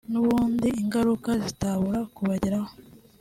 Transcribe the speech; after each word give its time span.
n’ubundi 0.11 0.67
ingaruka 0.81 1.29
zitabura 1.43 1.99
kubageraho 2.15 2.71